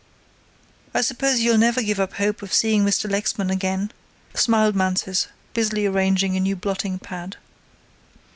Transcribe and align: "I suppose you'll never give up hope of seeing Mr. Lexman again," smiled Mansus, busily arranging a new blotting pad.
"I 0.95 1.01
suppose 1.01 1.41
you'll 1.41 1.59
never 1.59 1.79
give 1.83 1.99
up 1.99 2.13
hope 2.15 2.41
of 2.41 2.51
seeing 2.55 2.83
Mr. 2.83 3.07
Lexman 3.07 3.51
again," 3.51 3.91
smiled 4.33 4.75
Mansus, 4.75 5.27
busily 5.53 5.85
arranging 5.85 6.35
a 6.35 6.39
new 6.39 6.55
blotting 6.55 6.97
pad. 6.97 7.37